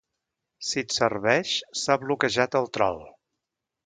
[0.69, 1.51] Si et serveix,
[1.81, 2.99] s'ha bloquejat el trol.